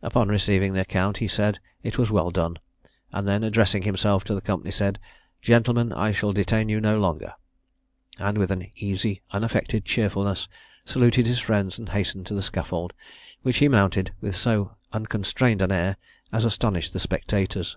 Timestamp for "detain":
6.32-6.68